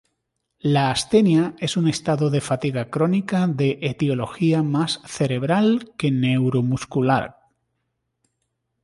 [0.75, 7.37] La astenia es un estado de fatiga crónica de etiología más cerebral que neuromuscular.